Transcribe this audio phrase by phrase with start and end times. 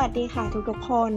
[0.00, 1.12] วัสดีค่ะทุกๆคน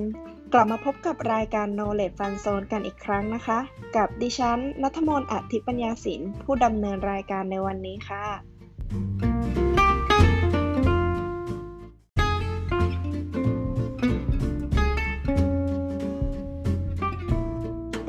[0.54, 3.59] กลับมาพบกับรายการ Knowledge Fun Zone กันอีกครั้งนะคะ
[3.95, 8.25] กับดิฉันนัทมนต์อธิปัญญาสินผู้ดำเนินรายการในวันนี้ค่ะ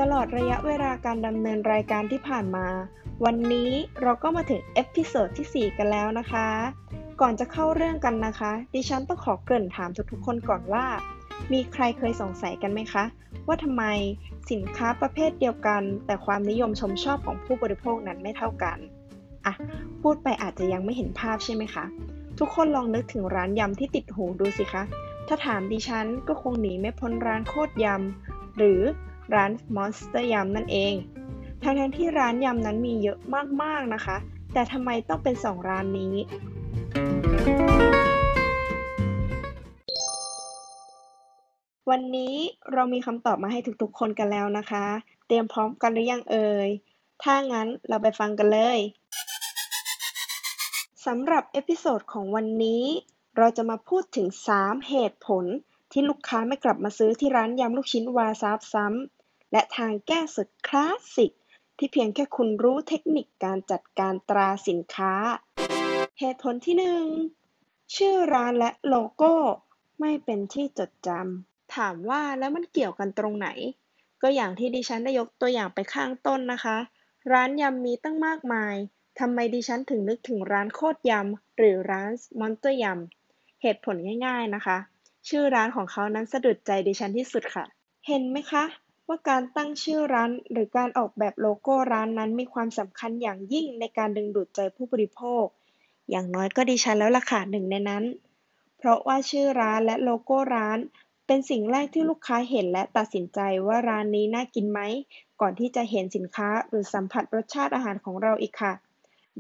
[0.01, 2.67] ตลอดระยะเวลาการดำเนินรายการที่ผ่านมา
[3.25, 3.71] วันนี้
[4.03, 6.49] เราก็มาถึง episode ที่ 4 กันแล้วนะคะ
[7.21, 10.85] ก่อนจะเข้าเรื่องกันนะคะ ดิฉันต้องขอเกริ่นถามทุกๆคนก่อนว่า
[11.53, 13.05] มีใครเคยสงสัยกันไหมคะ
[13.47, 13.85] ว่าทำไม
[14.51, 18.79] สินค้าประเภทเดียวกัน แต่ความนิยมชมชอบของผู้บริโภคนั้นไม่เท่ากัน
[19.47, 19.55] อะ
[20.03, 21.85] พูดไปอาจจะยังไม่เห็นภาพใช่ไหมคะ
[22.39, 24.83] ทุกคนลองนึกถึงร้านยำที่ติดหูดูสิคะ
[25.29, 28.81] ถ้าถามดิฉันก็คงหนีไม่พ้นร้านโคตรยำหรือ
[29.35, 30.95] ร้านมอนสเตอร์ยำนั่นเอง
[31.63, 33.19] ทั้งๆที่ร้านยำนั้นมีเยอะ
[33.63, 34.17] มากๆนะคะ
[34.53, 36.15] แต่ทำไมต้องเป็นสองร้านนี้
[41.91, 42.37] วันนี้
[42.73, 44.87] เรามีคำตอบมาให้ทุกๆคนกันแล้วนะคะ
[45.27, 46.69] เตรียมพร้อมกันหรือยังเอ่ย
[47.23, 48.79] ถ้างั้นเราไปฟังกันเลย
[51.07, 52.85] สำหรับ episode ของวันนี้
[53.37, 54.27] เราจะมาพูดถึง
[54.59, 55.45] 3 เหตุผล
[55.93, 61.33] ที่ลูกค้าไม่กลับมาซื้อที่ร้านยำลูกชิ้นวาซาบซ้ำและทางแก้สุดคลาสสิก
[61.79, 65.13] ที่เพียงแค่คุณรู้เทคนิคการจัดการตราสินค้า
[66.21, 66.77] เหตุผลที่
[67.49, 69.35] 1ชื่อร้านและโลโก้
[70.01, 73.49] ไม่เป็นที่จดจำ ถามว่าแล้วมันเกี่ยวกันตรงไหน
[74.23, 76.77] ก็อย่างที่ดิฉันได้ยกตัวอย่างไปข้างต้นนะคะ
[77.33, 78.75] ร้านยำมีตั้งมากมาย
[79.21, 84.79] ทำไมดิฉันถึงนึกถึงร้านโคตรยำหรือร้านมอนเตอร์ยำเหตุผลง่าย ๆนะคะ
[85.29, 87.65] ชื่อร้านของเขานั้นสะดุดใจดิฉันที่สุดค่ะ
[88.07, 88.65] เห็นไหมคะ
[89.09, 95.47] ว่าการตั้งชื่อร้านหรือการออกแบบโลโก้ร้านนั้นมีความสำคัญอย่างยิ่งในการดึงดูดใจผู้บริโภค
[96.11, 98.05] อย่างน้อยก็ดิฉันแล้วล่ะค่ะหนึ่งในนั้น
[98.79, 100.79] เพราะว่าชื่อร้านและโลโก้ร้าน
[101.27, 104.81] เป็นสิ่งแรกที่ลูกค้าเห็นและตัดสินใจว่าร้านนี้น่ากินไหม
[105.41, 108.73] ก่อนที่จะเห็นสินค้าหรือสัมผัสรสชาติอาหารของเราอีกค่ะ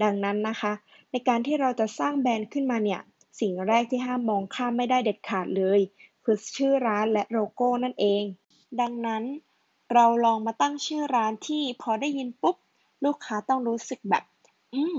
[0.03, 0.72] ดังนั้นนะคะ
[1.11, 3.00] ในการที่เราจะสร้างแบรนด์ขึ้นมาเนี่ย
[3.41, 5.81] สิ่งแรกที่ห้ามมองข้ามไม่ได้เด็ดขาดเลย
[6.25, 8.25] คือชื่อร้านและโลโก้นั่นเอง
[8.81, 9.22] ดังนั้น
[9.93, 12.56] เราลองมาตั้งชื่อร้านที่พอได้ยินปุ๊บ
[13.05, 14.25] ลูกค้าต้องรู้สึกแบบ
[14.75, 14.97] อืม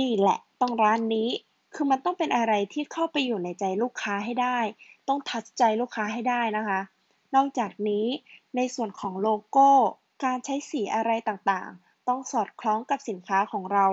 [0.00, 1.30] นี่แหละ ต้องร้านนี้
[1.74, 4.58] คือมันต้องเป็นอะไรที่เข้าไปอยู่ในใจลูกค้าให้ได้
[5.08, 6.80] ต้องทัดใจลูกค้าให้ได้นะคะ
[7.34, 8.06] นอกจากนี้
[8.56, 9.68] ในส่วนของโลโก้
[10.24, 13.86] การใช้สีอะไรต่างๆ ต้องสอดคล้องกับสินค้าของเรา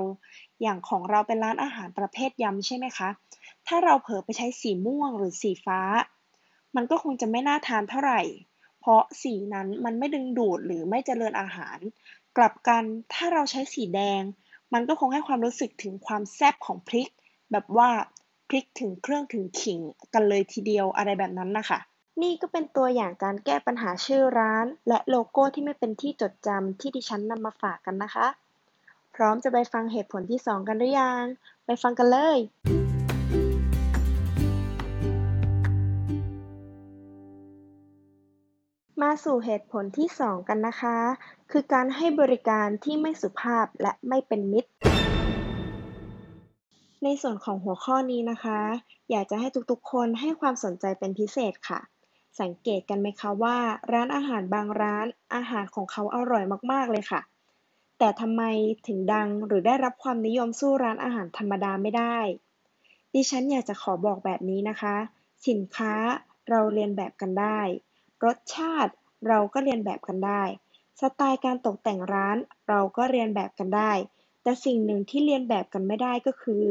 [0.62, 3.10] อย่างของเราเป็นร้านอาหารประเภทยำใช่ไหมคะ
[3.68, 5.82] ถ้าเราเผลอไปใช้สีม่วงหรือสีฟ้า
[6.76, 8.22] มันก็คงจะไม่น่าทานเท่าไหร่
[8.80, 11.78] เพราะสีนั้นมันไม่ดึงดูดหรือไม่เจริญอาหาร
[12.38, 12.84] กลับกัน
[13.14, 14.24] ถ้าเราใช้สีแดง
[14.74, 17.10] มันก็คงให้ความรู้สึกถึงความแซ่บของพริก
[17.52, 17.90] แบบว่า
[18.50, 19.80] พริกถึงเครื่องถึงขิง
[20.14, 21.80] กันเลยทีเดียวอะไรแบบนั้นนะคะ
[22.22, 28.28] นี่ก็เป็นตัวอย่างการแก้ปัญหาชื่อร้าน และโลโก้ที่ไม่เป็นที่จดจำที่ดิฉันนำมาฝากกันนะคะ
[29.16, 31.24] พร้อมจะไปฟังเหตุผลที่ 2 กันหรือยัง
[31.66, 32.38] ไปฟังกันเลย
[39.14, 40.98] มาสู่เหตุผลที่ 2 กันนะคะ
[41.52, 44.72] คือการให้บริการที่ไม่สุภาพและไม่เป็นมิตร
[47.04, 48.60] ในส่วนของหัวข้อนี้นะคะ
[49.12, 51.80] อยากจะให้ทุกๆ คนให้ความสนใจเป็นพิเศษค่ะ
[52.40, 53.58] สังเกตกันไหมคะว่า
[53.94, 55.06] ร้านอาหารบางร้าน
[55.36, 57.22] อาหารของเขาอร่อยมากๆเลยค่ะ
[58.00, 58.42] แต่ทำไม
[58.88, 62.18] ถึงดังหรือได้รับความนิยมสู้ร้านอาหารธรรมดาไม่ได้
[63.14, 64.96] ดิฉันอยากจะขอบอกแบบนี้นะคะ
[65.48, 65.94] สินค้า
[66.50, 67.62] เราเรียนแบบกันได้
[68.26, 68.94] รสชาติ
[69.28, 70.44] เราก็เรียนแบบกันได้
[71.02, 72.38] สไตล์การตกแต่งร้าน
[72.70, 73.92] เราก็เรียนแบบกันได้
[74.44, 76.64] แต่สิ่งหนึ่งที่เรียนแบบกันไม่ได้ก็คือ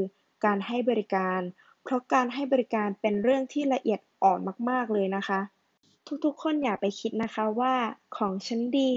[0.44, 1.40] การให้บริการ
[1.82, 4.38] เพราะการให้บริการเป็นเรื่องที่ละเอียดอ่อน
[4.70, 5.40] มาก ๆ เลยนะคะ
[6.24, 7.74] ทุกๆ คนอย่าไปคิดนะคะว่า
[8.16, 8.92] ของฉันดี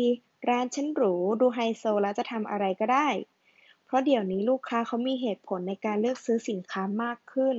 [0.50, 3.08] ร้านฉันหรู ดูไฮโซแล้วจะทำอะไรก็ได้
[3.86, 7.58] เพราะเดี๋ยวนี้ลูกค้าเขามีเหตุผลในการเลือกซื้อสินค้ามากขึ้น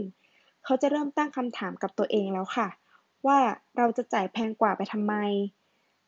[0.64, 2.68] เขาจะเริ่มตั้งคำถามกับตัวเองแล้วค่ะ
[3.26, 3.38] ว่า
[3.76, 5.14] เราจะจ่ายแพงกว่าไปทำไม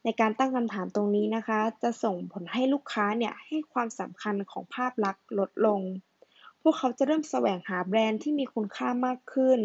[0.08, 5.80] ในการตั้งคำถามตรงนี้นะคะ จะส่งผลให้ลูกค้าเนี่ยให้ความสำคัญของภาพลักษณ์ลดลง
[6.62, 9.60] พวกเขาจะเริ่มแสวงหาแบรนด์ที่มีคุณค่ามากขึ้น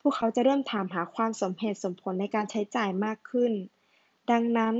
[0.00, 3.52] พวกเขาจะเริ่มถามหาความสมเหตุสมผลในการใช้จ่ายมากขึ้น
[4.30, 4.74] ดังนั้น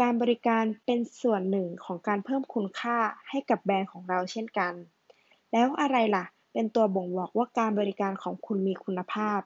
[0.00, 2.98] การบริการเป็นส่วนหนึ่งของการเพิ่มคุณค่า
[3.28, 4.72] ให้กับแบรนด์ของเราเช่นกัน
[5.52, 9.40] แล้วอะไรล่ะ เป็นตัวบ่งบอกว่าการบริการของคุณมีคุณภาพ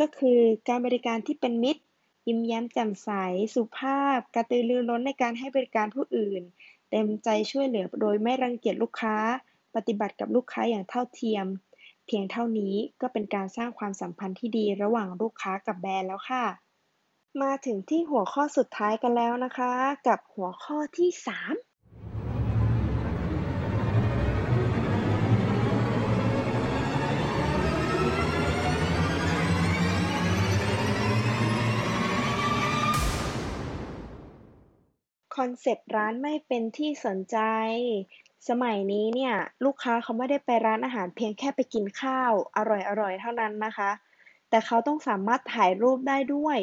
[0.00, 0.38] ก็คือ
[0.68, 1.82] การบริการที่เป็นมิตร
[2.26, 3.10] ยิ้มแย้มแจ่มใส
[3.54, 6.42] สุภาพ กระตือรือร้นในการให้บริการผู้อื่น
[6.90, 9.16] เต็มใจช่วยเหลือโดยไม่รังเกียจลูกค้า
[9.74, 11.46] ปฏิบัติกับลูกค้าอย่างเท่าเทียม
[12.06, 16.44] เพียงเท่านี้ก็เป็นการสร้างความสัมพันธ์ที่ดีระหว่างลูกค้ากับแบรนด์แล้วค่ะ
[17.42, 19.72] มาถึงที่หัวข้อสุดท้ายกันแล้วนะคะ
[20.06, 21.71] กับหัวข้อที่ 3
[35.36, 37.38] คอนเซปต์ร้านไม่เป็นที่สนใจ
[38.48, 39.34] สมัยนี้เนี่ย
[39.64, 42.58] ลูกค้าเขาไม่ได้ไปร้านอาหารเพียงแค่ไปกินข้าวอ
[43.00, 43.90] ร่อยๆเท่านั้นนะคะ
[44.50, 46.58] แต่เขาต้องสามารถถ่ายรูปได้ด้วย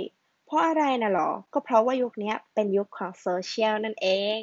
[0.46, 4.08] เพราะอะไรนะหรอ ก็เพราะว่ายุคนี้เป็นยุคของโซเชียลนั่นเอ
[4.38, 4.40] ง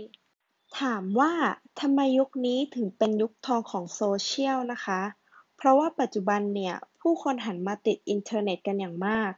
[0.81, 1.33] ถามว่า
[1.81, 5.01] ทำไมยุคนี้ถึงเป็นยุคทองของโซเชียลนะคะ
[5.57, 9.33] เพราะว่าปัจจุบันเนี่ยผู้คนหันมาติดอินเทอร์เน็ตกันอย่างมาก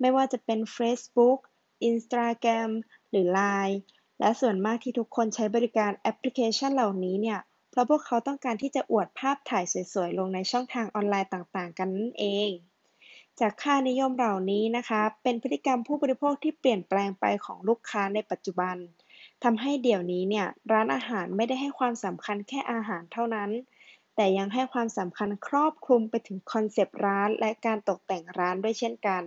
[0.00, 1.38] ไม่ว่าจะเป็น Facebook
[1.90, 2.70] Instagram
[3.10, 3.76] หรือ Line
[4.20, 7.38] และส่วนมากที่ทุกคนใช้บริการแอปพลิเคชันเหล่านี้เนี่ย
[7.70, 12.50] เพราะพวกเขาต้องการที่จะอวดภาพถ่ายสวยๆ ลงในช่องทางออนไลน์ต่างๆ กันนั่นเอง
[13.40, 18.76] จากค่านิยมเหล่านี้นะคะ เป็นพฤติกรรมผู้บริโภคที่เปลี่ยนแปลงไปของลูกค้าในปัจจุบัน
[19.44, 23.50] ทำให้เดี๋ยวนี้เนี่ยร้านอาหารไม่ได้ให้ความสำคัญแค่อาหารเท่านั้น
[24.16, 29.22] แต่ยังให้ความสำคัญครอบคลุมไปถึงคอนเซปต์ร้านและการตกแต่งร้านด้วยเช่นกัน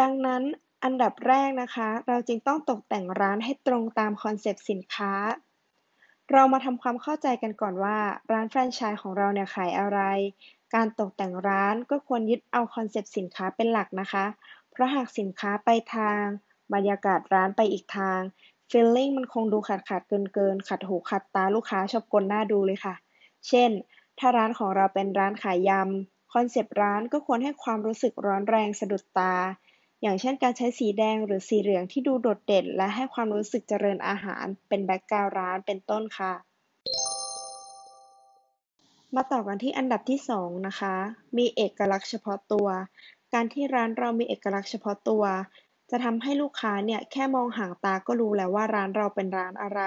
[0.00, 0.42] ดังนั้น
[0.84, 5.12] อันดับแรกนะคะ เราจึงต้องตกแต่งร้านให้ตรงตามคอนเซปต์สินค้า
[6.32, 7.98] เรามาทำความเข้าใจกันก่อนว่า
[8.32, 10.00] ร้านแฟรนไชส์ของเราเนี่ยขายอะไร
[10.74, 14.24] การตกแต่งร้านก็ควรยึดเอาคอนเซปต์สินค้าเป็นหลักนะคะ
[14.70, 16.22] เพราะหากสินค้าไปทาง
[16.74, 18.20] บรรยากาศร้านไปอีกทาง
[18.70, 22.94] feeling มันคงดูขาดขาดเกินเกินขัดหูขัดตาลูกค้าชอบกลน่าดูเลยค่ะ
[23.48, 23.70] เช่น
[24.18, 29.34] ถ้าร้านของเราเป็นร้านขายยำคอนเซปต์ร้านก็ควรให้ความรู้สึกร้อนแรงสะดุดตา
[30.06, 36.32] อย่างเช่นการใช้สีแดงหรือสีเหลืองที่ดูโดดเด่น และให้ความรู้สึกเจริญอาหาร เป็น background ร้านเป็นต้นค่ะ
[39.14, 40.94] มาต่อกันที่อันดับที่ 2 นะคะ
[41.36, 42.68] มีเอกลักษณ์เฉพาะตัว
[43.34, 45.24] การที่ร้านเรามีเอกลักษณ์เฉพาะตัว
[45.90, 49.80] จะทำให้ลูกค้าเนี่ยแค่มองหางตาก็รู้แล้วว่าร้านเราเป็นร้านอะไร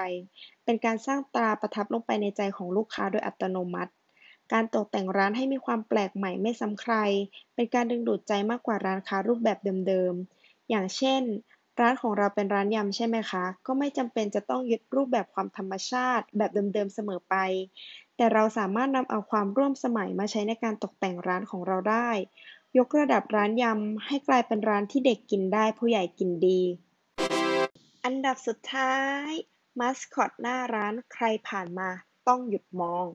[0.64, 3.92] เป็นการสร้างตราประทับลงไปในใจของลูกค้าโดยอัตโนมัติ
[4.52, 6.94] การตกแต่งร้านให้มีความแปลกใหม่ไม่ซ้ำใคร
[7.54, 9.58] เป็นการดึงดูดใจมากกว่าร้านค้ารูปแบบ
[9.88, 11.22] เดิมๆ อย่างเช่น
[11.80, 17.34] ร้านของเราเป็นร้านยำใช่ไหมคะ ก็ไม่จำเป็นจะต้องยึดรูปแบบความธรรมชาติ แบบเดิมๆ เสมอไป
[18.16, 22.10] แต่เราสามารถนำเอาความร่วมสมัยมาใช้ในการตกแต่งร้านของเราได้
[22.78, 26.60] ยกระดับร้านยำให้กลายเป็นร้านที่เด็กกินได้ผู้ใหญ่กินดี
[28.04, 28.96] อันดับสุดท้า
[29.26, 29.28] ย
[29.78, 31.88] มาสคอตหน้าร้านใครผ่านมา
[32.28, 33.06] ต้องหยุดมอง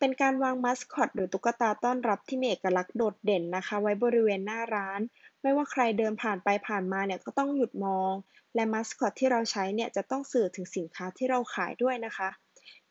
[0.00, 5.00] เป็นการวางมัสคอต หรือตุ๊กตาต้อนรับที่มีเอกลักษณ์โดดเด่นนะคะ ไว้บริเวณหน้าร้าน
[5.42, 8.12] ไม่ว่าใครเดินผ่านไปผ่านมาเนี่ยก็ต้องหยุดมอง
[8.54, 12.28] และมัสคอตที่เราใช้เนี่ยจะต้องสื่อถึงสินค้าที่เราขายด้วยนะคะ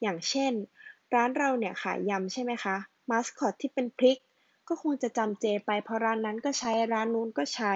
[0.02, 0.54] อย่างเช่น
[1.14, 2.76] ร้านเราเนี่ยขายยำใช่ไหมคะ
[3.10, 4.20] มัสคอตที่เป็นพริก
[4.68, 7.74] ก็คงจะจำเจไปเพราะร้านนั้นก็ใช้ร้านนู้นก็ใช้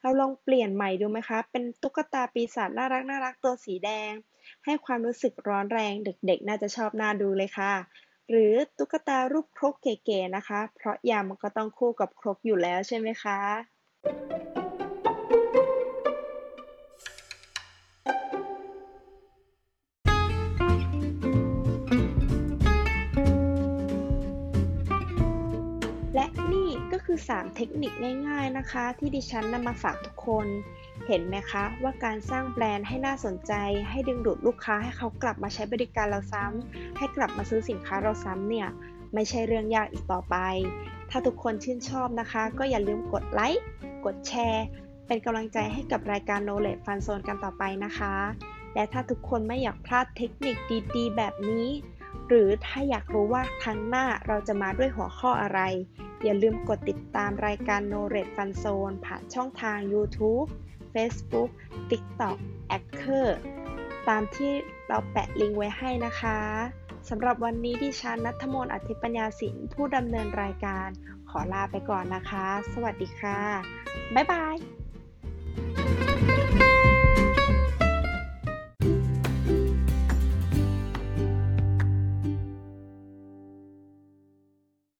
[0.00, 4.12] เราลองเปลี่ยนใหม่ดูไหมคะ เป็นตุ๊กตาปีศาจน่ารักน่ารักตัวสีแดง
[4.64, 7.72] ให้ความรู้สึกร้อนแรงเด็กๆ น่าจะชอบน่าดูเลยค่ะ
[8.30, 13.38] หรือตุ๊กตารูปครกเก๋ๆนะคะ เพราะยำก็ต้องคู่กับครกอยู่แล้วใช่ไหมคะ
[26.14, 27.92] และนี่ก็คือ 3 เทคนิค
[28.28, 30.46] ง่ายๆนะคะ ที่ดิฉันนำมาฝากทุกคน
[31.06, 33.52] เห็นไหมคะว่าการสร้างแบรนด์ให้น่าสนใจ
[33.90, 38.68] ให้ดึงดูดลูกค้าให้เขากลับมาใช้บริการเราซ้ำให้กลับมาซื้อสินค้าเราซ้ำเนี่ย
[39.14, 40.36] ไม่ใช่เรื่องยากอีกต่อไป
[41.10, 43.64] ถ้าทุกคนชื่นชอบนะคะ ก็อย่าลืมกดไลค์
[44.04, 44.64] กดแชร์
[45.06, 48.14] เป็นกำลังใจให้กับรายการ Knowledge Fun Zone กันต่อไปนะคะ
[48.74, 50.56] และถ้าทุกคนไม่อยากพลาดเทคนิค
[50.96, 51.68] ดีๆ แบบนี้
[52.28, 55.60] หรือถ้าอยากรู้ว่าครั้งหน้าเราจะมาด้วยหัวข้ออะไร
[56.24, 60.48] อย่าลืมกดติดตามรายการ Knowledge Fun Zone ผ่านช่องทาง YouTube
[60.96, 61.50] Facebook
[61.90, 62.38] TikTok
[62.76, 63.28] a c k e r
[64.08, 64.52] ตามที่
[64.88, 66.38] เราแปะลิงก์ไว้ให้นะคะ
[67.08, 70.88] สำหรับวันนี้ดิฉันนัทมนต์อธิปัญญาสินผู้ดำเนินรายการ
[71.30, 73.40] ขอลาไปก่อนนะคะ สวัสดีค่ะ
[74.14, 74.56] บ๊ายบาย